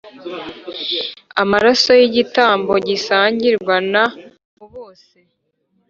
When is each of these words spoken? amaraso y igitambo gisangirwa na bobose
amaraso 1.41 1.89
y 1.99 2.03
igitambo 2.09 2.73
gisangirwa 2.87 3.75
na 3.93 4.03
bobose 4.57 5.17